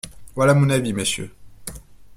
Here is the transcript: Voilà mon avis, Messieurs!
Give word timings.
Voilà 0.33 0.55
mon 0.55 0.71
avis, 0.71 0.93
Messieurs! 0.93 1.29